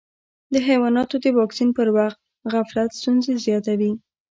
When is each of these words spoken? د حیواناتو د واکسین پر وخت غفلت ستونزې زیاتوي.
د 0.53 0.55
حیواناتو 0.67 1.15
د 1.23 1.25
واکسین 1.39 1.69
پر 1.77 1.87
وخت 1.97 2.19
غفلت 2.53 2.89
ستونزې 2.99 3.33
زیاتوي. 3.45 3.91